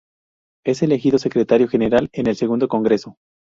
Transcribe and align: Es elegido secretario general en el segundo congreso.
Es 0.65 0.81
elegido 0.81 1.19
secretario 1.19 1.67
general 1.67 2.09
en 2.13 2.25
el 2.25 2.35
segundo 2.35 2.67
congreso. 2.67 3.17